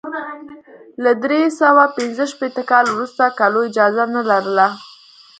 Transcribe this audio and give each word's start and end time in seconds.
له 1.03 1.11
درې 1.23 1.41
سوه 1.59 1.83
پنځه 1.97 2.25
شپېته 2.33 2.63
کال 2.71 2.85
وروسته 2.89 3.23
کلو 3.39 3.59
اجازه 3.69 4.03
نه 4.15 4.21
لرله. 4.29 4.67